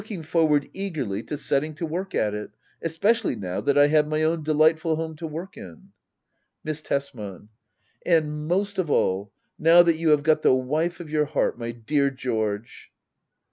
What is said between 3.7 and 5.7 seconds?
I have my own delightful home to work